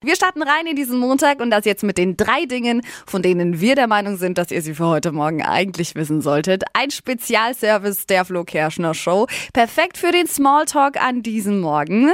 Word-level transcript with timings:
Wir 0.00 0.14
starten 0.14 0.44
rein 0.44 0.68
in 0.68 0.76
diesen 0.76 0.96
Montag 0.96 1.40
und 1.40 1.50
das 1.50 1.64
jetzt 1.64 1.82
mit 1.82 1.98
den 1.98 2.16
drei 2.16 2.44
Dingen, 2.44 2.82
von 3.04 3.20
denen 3.20 3.60
wir 3.60 3.74
der 3.74 3.88
Meinung 3.88 4.16
sind, 4.16 4.38
dass 4.38 4.52
ihr 4.52 4.62
sie 4.62 4.74
für 4.74 4.86
heute 4.86 5.10
Morgen 5.10 5.42
eigentlich 5.42 5.96
wissen 5.96 6.22
solltet. 6.22 6.62
Ein 6.72 6.92
Spezialservice 6.92 8.06
der 8.06 8.24
Flo 8.24 8.44
Kerschner 8.44 8.94
Show. 8.94 9.26
Perfekt 9.52 9.98
für 9.98 10.12
den 10.12 10.28
Smalltalk 10.28 11.02
an 11.02 11.24
diesem 11.24 11.58
Morgen. 11.58 12.12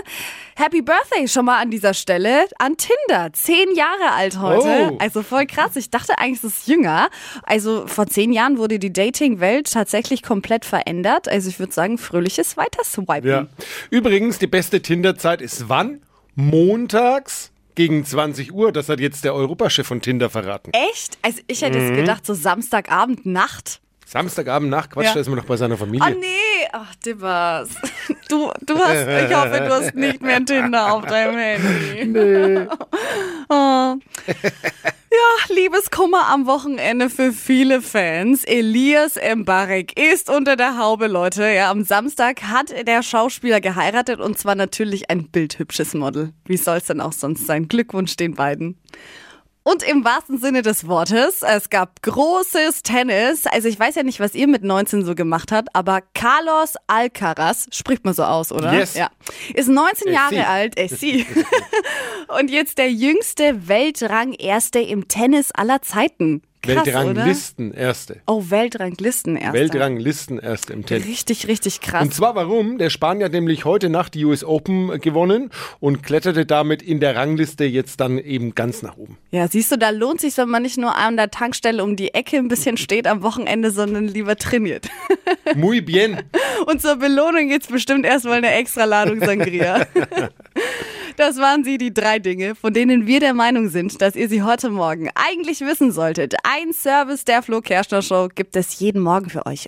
Happy 0.56 0.80
Birthday 0.80 1.28
schon 1.28 1.44
mal 1.44 1.60
an 1.60 1.70
dieser 1.70 1.92
Stelle 1.92 2.46
an 2.58 2.78
Tinder. 2.78 3.34
Zehn 3.34 3.74
Jahre 3.74 4.12
alt 4.14 4.40
heute. 4.40 4.92
Oh. 4.92 4.96
Also 4.98 5.22
voll 5.22 5.44
krass. 5.44 5.76
Ich 5.76 5.90
dachte 5.90 6.18
eigentlich, 6.18 6.42
es 6.42 6.60
ist 6.60 6.68
jünger. 6.68 7.10
Also 7.42 7.86
vor 7.86 8.06
zehn 8.06 8.32
Jahren 8.32 8.56
wurde 8.56 8.78
die 8.78 8.94
Dating-Welt 8.94 9.70
tatsächlich 9.70 10.22
komplett 10.22 10.64
verändert. 10.64 11.28
Also 11.28 11.50
ich 11.50 11.58
würde 11.58 11.74
sagen, 11.74 11.98
fröhliches 11.98 12.56
Weiterswipen. 12.56 13.28
Ja. 13.28 13.46
Übrigens, 13.90 14.38
die 14.38 14.46
beste 14.46 14.80
Tinder-Zeit 14.80 15.42
ist 15.42 15.68
wann? 15.68 16.00
Montags 16.34 17.50
gegen 17.74 18.04
20 18.04 18.52
Uhr. 18.52 18.72
Das 18.72 18.88
hat 18.88 19.00
jetzt 19.00 19.24
der 19.24 19.34
Europachef 19.34 19.86
von 19.86 20.00
Tinder 20.00 20.30
verraten. 20.30 20.70
Echt? 20.92 21.18
Also 21.22 21.40
ich 21.46 21.62
hätte 21.62 21.78
Mhm. 21.78 21.86
jetzt 21.88 21.96
gedacht, 21.96 22.26
so 22.26 22.34
Samstagabend, 22.34 23.26
Nacht. 23.26 23.80
Samstagabend 24.06 24.70
nach 24.70 24.90
Quatsch, 24.90 25.06
Ja. 25.06 25.14
da 25.14 25.20
ist 25.20 25.28
man 25.28 25.36
noch 25.38 25.44
bei 25.46 25.56
seiner 25.56 25.74
Oh 25.74 25.78
Familie. 25.78 26.14
nee, 26.16 26.68
ach 26.72 26.94
Dibbers. 26.96 27.70
Du, 28.28 28.50
du 28.64 28.78
hast, 28.78 29.06
ich 29.06 29.36
hoffe, 29.36 29.58
du 29.60 29.70
hast 29.70 29.94
nicht 29.94 30.22
mehr 30.22 30.42
Tinder 30.44 30.94
auf 30.94 31.04
deinem 31.04 31.36
Handy. 31.38 32.04
Nee. 32.06 32.66
Oh. 33.50 33.96
Liebeskummer 35.54 36.26
am 36.28 36.46
Wochenende 36.46 37.08
für 37.08 37.32
viele 37.32 37.80
Fans. 37.80 38.42
Elias 38.44 39.14
Mbarek 39.16 39.96
ist 39.98 40.28
unter 40.28 40.56
der 40.56 40.78
Haube, 40.78 41.06
Leute. 41.06 41.48
Ja, 41.48 41.70
am 41.70 41.84
Samstag 41.84 42.42
hat 42.42 42.74
der 42.88 43.02
Schauspieler 43.04 43.60
geheiratet 43.60 44.18
und 44.18 44.36
zwar 44.36 44.56
natürlich 44.56 45.10
ein 45.10 45.28
bildhübsches 45.30 45.94
Model. 45.94 46.32
Wie 46.44 46.56
soll's 46.56 46.86
denn 46.86 47.00
auch 47.00 47.12
sonst 47.12 47.46
sein? 47.46 47.68
Glückwunsch 47.68 48.16
den 48.16 48.34
beiden. 48.34 48.80
Und 49.66 49.82
im 49.82 50.04
wahrsten 50.04 50.36
Sinne 50.36 50.60
des 50.60 50.86
Wortes, 50.88 51.40
es 51.40 51.70
gab 51.70 52.02
großes 52.02 52.82
Tennis. 52.82 53.46
Also 53.46 53.66
ich 53.66 53.80
weiß 53.80 53.94
ja 53.94 54.02
nicht, 54.02 54.20
was 54.20 54.34
ihr 54.34 54.46
mit 54.46 54.62
19 54.62 55.06
so 55.06 55.14
gemacht 55.14 55.52
habt, 55.52 55.68
aber 55.72 56.02
Carlos 56.12 56.74
Alcaraz, 56.86 57.68
spricht 57.70 58.04
man 58.04 58.12
so 58.12 58.24
aus, 58.24 58.52
oder? 58.52 58.74
Yes. 58.74 58.92
Ja. 58.92 59.08
Ist 59.54 59.70
19 59.70 60.08
Eh, 60.08 60.12
Jahre 60.12 60.46
alt, 60.48 60.78
eh, 60.78 60.88
sie. 60.88 61.24
Und 62.38 62.50
jetzt 62.50 62.78
der 62.78 62.90
jüngste 62.90 63.68
Weltrang-Erste 63.68 64.80
im 64.80 65.06
Tennis 65.06 65.52
aller 65.52 65.82
Zeiten. 65.82 66.42
Krass, 66.62 66.88
oder? 66.88 66.94
Weltranglisten 66.94 67.74
erste. 67.74 68.20
Oh, 68.26 68.44
Weltranglisten 68.48 69.36
erster. 69.36 69.52
Weltranglisten 69.52 70.38
erste 70.38 70.72
im 70.72 70.86
Tennis. 70.86 71.06
Richtig, 71.06 71.46
richtig 71.46 71.80
krass. 71.80 72.02
Und 72.02 72.14
zwar 72.14 72.34
warum? 72.34 72.78
Der 72.78 72.90
Spanier 72.90 73.26
hat 73.26 73.32
nämlich 73.32 73.64
heute 73.64 73.90
Nacht 73.90 74.14
die 74.14 74.24
US 74.24 74.44
Open 74.44 74.98
gewonnen 75.00 75.50
und 75.80 76.02
kletterte 76.02 76.46
damit 76.46 76.82
in 76.82 77.00
der 77.00 77.16
Rangliste 77.16 77.64
jetzt 77.64 78.00
dann 78.00 78.18
eben 78.18 78.54
ganz 78.54 78.82
nach 78.82 78.96
oben. 78.96 79.18
Ja, 79.30 79.46
siehst 79.46 79.72
du, 79.72 79.76
da 79.76 79.90
lohnt 79.90 80.20
sich, 80.20 80.36
wenn 80.38 80.48
man 80.48 80.62
nicht 80.62 80.78
nur 80.78 80.96
an 80.96 81.16
der 81.16 81.30
Tankstelle 81.30 81.84
um 81.84 81.96
die 81.96 82.14
Ecke 82.14 82.38
ein 82.38 82.48
bisschen 82.48 82.78
steht 82.78 83.06
am 83.06 83.22
Wochenende, 83.22 83.70
sondern 83.70 84.08
lieber 84.08 84.36
trainiert. 84.36 84.88
Muy 85.54 85.82
bien. 85.82 86.22
Und 86.66 86.80
zur 86.80 86.96
Belohnung 86.96 87.48
gibt's 87.48 87.68
bestimmt 87.68 88.06
erstmal 88.06 88.38
eine 88.38 88.52
extra 88.52 88.84
Ladung 88.84 89.20
Sangria. 89.20 89.86
Das 91.16 91.38
waren 91.38 91.62
sie, 91.62 91.78
die 91.78 91.94
drei 91.94 92.18
Dinge, 92.18 92.56
von 92.56 92.74
denen 92.74 93.06
wir 93.06 93.20
der 93.20 93.34
Meinung 93.34 93.68
sind, 93.68 94.02
dass 94.02 94.16
ihr 94.16 94.28
sie 94.28 94.42
heute 94.42 94.68
Morgen 94.70 95.10
eigentlich 95.14 95.60
wissen 95.60 95.92
solltet. 95.92 96.34
Ein 96.42 96.72
Service 96.72 97.24
der 97.24 97.42
Flo 97.42 97.60
Kerschner 97.60 98.02
Show 98.02 98.28
gibt 98.34 98.56
es 98.56 98.80
jeden 98.80 99.00
Morgen 99.00 99.30
für 99.30 99.46
euch. 99.46 99.62